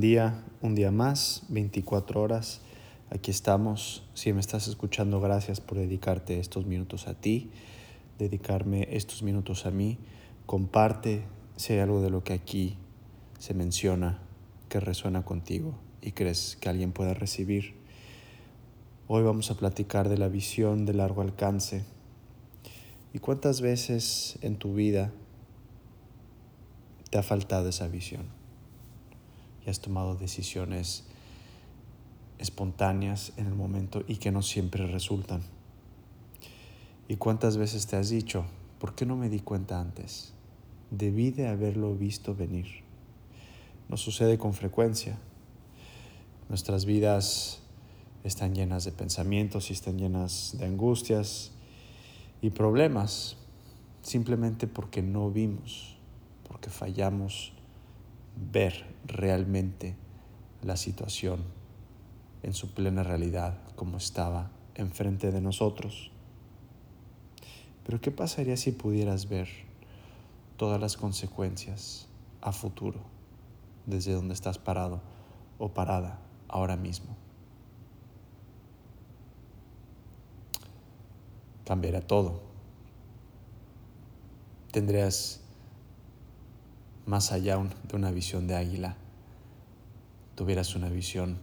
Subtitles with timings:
[0.00, 2.60] día, un día más, 24 horas.
[3.08, 4.04] Aquí estamos.
[4.12, 7.50] Si me estás escuchando, gracias por dedicarte estos minutos a ti,
[8.18, 9.96] dedicarme estos minutos a mí.
[10.44, 11.22] Comparte
[11.56, 12.76] si hay algo de lo que aquí
[13.38, 14.18] se menciona
[14.68, 17.76] que resuena contigo y crees que alguien pueda recibir.
[19.08, 21.82] Hoy vamos a platicar de la visión de largo alcance.
[23.14, 25.12] ¿Y cuántas veces en tu vida
[27.08, 28.35] te ha faltado esa visión?
[29.66, 31.04] Y has tomado decisiones
[32.38, 35.42] espontáneas en el momento y que no siempre resultan.
[37.08, 38.44] ¿Y cuántas veces te has dicho,
[38.78, 40.32] ¿por qué no me di cuenta antes?
[40.90, 42.66] Debí de haberlo visto venir.
[43.88, 45.18] Nos sucede con frecuencia.
[46.48, 47.60] Nuestras vidas
[48.22, 51.52] están llenas de pensamientos y están llenas de angustias
[52.40, 53.36] y problemas,
[54.02, 55.96] simplemente porque no vimos,
[56.48, 57.55] porque fallamos
[58.36, 59.96] ver realmente
[60.62, 61.40] la situación
[62.42, 66.10] en su plena realidad como estaba enfrente de nosotros.
[67.84, 69.48] Pero ¿qué pasaría si pudieras ver
[70.56, 72.08] todas las consecuencias
[72.40, 73.00] a futuro
[73.86, 75.00] desde donde estás parado
[75.58, 77.16] o parada ahora mismo?
[81.64, 82.42] Cambiaría todo.
[84.70, 85.40] Tendrías
[87.06, 88.96] más allá de una visión de águila,
[90.34, 91.38] tuvieras una visión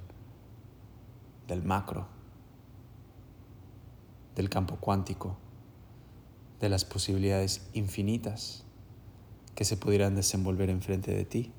[1.48, 2.08] del macro,
[4.36, 5.38] del campo cuántico,
[6.60, 8.66] de las posibilidades infinitas
[9.56, 11.52] que se pudieran desenvolver enfrente de ti.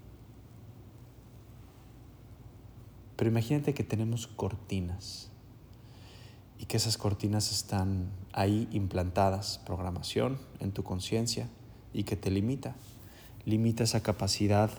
[3.17, 5.31] Pero imagínate que tenemos cortinas
[6.59, 11.49] y que esas cortinas están ahí implantadas, programación en tu conciencia
[11.93, 12.75] y que te limita
[13.47, 14.71] limita esa capacidad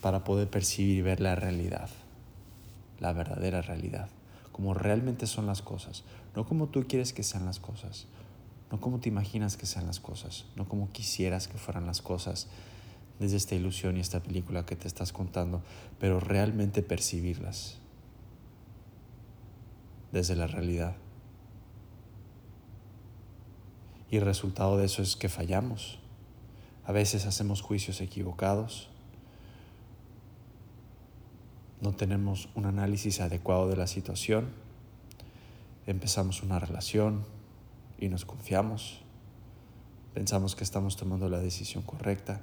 [0.00, 1.88] para poder percibir y ver la realidad,
[3.00, 4.08] la verdadera realidad,
[4.52, 6.04] como realmente son las cosas,
[6.34, 8.06] no como tú quieres que sean las cosas,
[8.70, 12.48] no como te imaginas que sean las cosas, no como quisieras que fueran las cosas
[13.18, 15.62] desde esta ilusión y esta película que te estás contando,
[15.98, 17.78] pero realmente percibirlas
[20.12, 20.94] desde la realidad.
[24.10, 25.98] Y el resultado de eso es que fallamos
[26.86, 28.88] a veces hacemos juicios equivocados.
[31.80, 34.50] No tenemos un análisis adecuado de la situación.
[35.86, 37.24] Empezamos una relación
[37.98, 39.00] y nos confiamos.
[40.14, 42.40] Pensamos que estamos tomando la decisión correcta.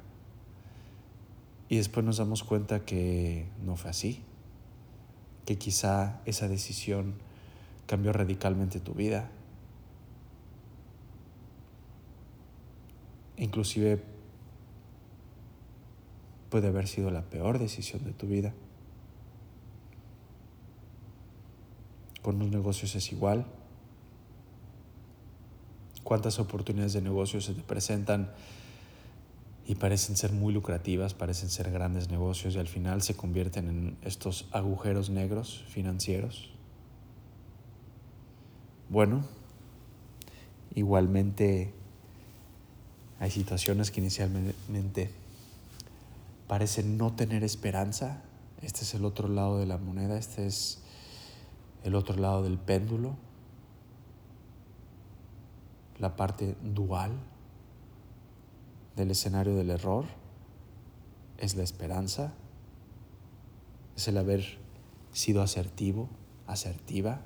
[1.70, 4.24] Y después nos damos cuenta que no fue así.
[5.46, 7.16] Que quizá esa decisión
[7.88, 9.32] cambió radicalmente tu vida.
[13.38, 14.13] Inclusive
[16.54, 18.54] puede haber sido la peor decisión de tu vida.
[22.22, 23.48] Con los negocios es igual.
[26.04, 28.30] ¿Cuántas oportunidades de negocios se te presentan
[29.66, 33.98] y parecen ser muy lucrativas, parecen ser grandes negocios y al final se convierten en
[34.04, 36.52] estos agujeros negros financieros?
[38.90, 39.26] Bueno,
[40.76, 41.74] igualmente
[43.20, 45.23] hay situaciones que inicialmente
[46.54, 48.22] parece no tener esperanza.
[48.62, 50.84] Este es el otro lado de la moneda, este es
[51.84, 53.16] el otro lado del péndulo,
[55.98, 57.10] la parte dual
[58.96, 60.06] del escenario del error
[61.40, 62.36] es la esperanza,
[63.98, 64.60] es el haber
[65.12, 66.08] sido asertivo,
[66.46, 67.22] asertiva,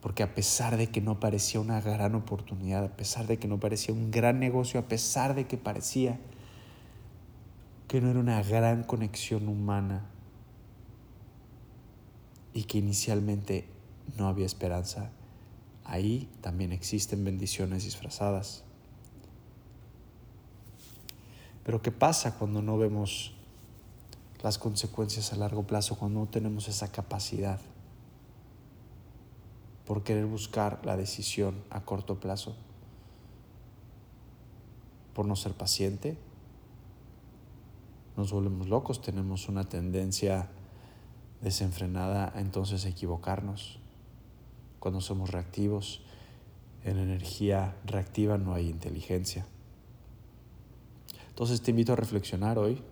[0.00, 3.60] porque a pesar de que no parecía una gran oportunidad, a pesar de que no
[3.60, 6.18] parecía un gran negocio, a pesar de que parecía
[7.90, 10.06] que no era una gran conexión humana
[12.54, 13.66] y que inicialmente
[14.16, 15.10] no había esperanza,
[15.84, 18.62] ahí también existen bendiciones disfrazadas.
[21.64, 23.34] Pero ¿qué pasa cuando no vemos
[24.40, 27.58] las consecuencias a largo plazo, cuando no tenemos esa capacidad
[29.84, 32.54] por querer buscar la decisión a corto plazo?
[35.12, 36.16] Por no ser paciente,
[38.20, 40.50] nos volvemos locos, tenemos una tendencia
[41.40, 43.78] desenfrenada a entonces equivocarnos.
[44.78, 46.02] Cuando somos reactivos,
[46.84, 49.46] en energía reactiva no hay inteligencia.
[51.30, 52.82] Entonces te invito a reflexionar hoy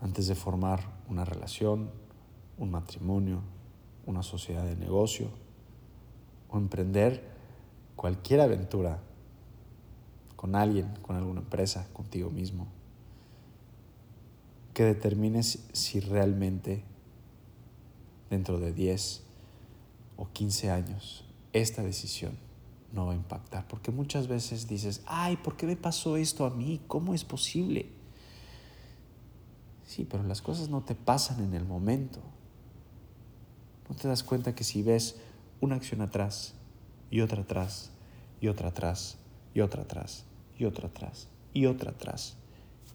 [0.00, 1.92] antes de formar una relación,
[2.58, 3.42] un matrimonio,
[4.06, 5.28] una sociedad de negocio
[6.50, 7.22] o emprender
[7.94, 8.98] cualquier aventura
[10.34, 12.77] con alguien, con alguna empresa, contigo mismo
[14.78, 16.84] que determines si realmente
[18.30, 19.24] dentro de 10
[20.16, 22.38] o 15 años esta decisión
[22.92, 23.66] no va a impactar.
[23.66, 26.80] Porque muchas veces dices, ay, ¿por qué me pasó esto a mí?
[26.86, 27.86] ¿Cómo es posible?
[29.84, 32.20] Sí, pero las cosas no te pasan en el momento.
[33.88, 35.16] No te das cuenta que si ves
[35.60, 36.54] una acción atrás
[37.10, 37.90] y otra atrás
[38.40, 39.18] y otra atrás
[39.54, 40.24] y otra atrás
[40.56, 42.36] y otra atrás y otra atrás,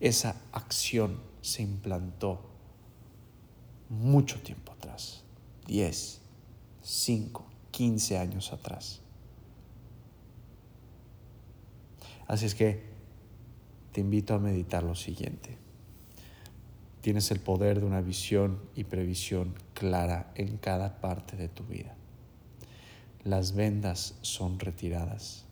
[0.03, 2.41] esa acción se implantó
[3.87, 5.23] mucho tiempo atrás,
[5.65, 6.19] 10,
[6.81, 8.99] 5, 15 años atrás.
[12.27, 12.83] Así es que
[13.93, 15.57] te invito a meditar lo siguiente.
[16.99, 21.95] Tienes el poder de una visión y previsión clara en cada parte de tu vida.
[23.23, 25.45] Las vendas son retiradas.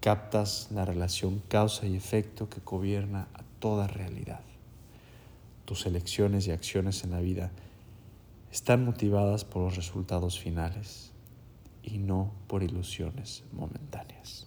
[0.00, 4.40] Captas la relación causa y efecto que gobierna a toda realidad.
[5.66, 7.50] Tus elecciones y acciones en la vida
[8.50, 11.12] están motivadas por los resultados finales
[11.82, 14.46] y no por ilusiones momentáneas.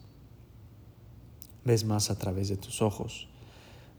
[1.63, 3.27] Ves más a través de tus ojos,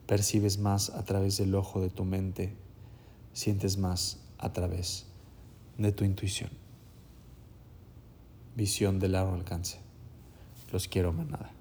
[0.09, 2.53] percibes más a través del ojo de tu mente,
[3.33, 5.06] sientes más a través
[5.79, 6.51] de tu intuición.
[8.56, 9.84] Visión de largo alcance.
[10.75, 11.53] Los quiero manada.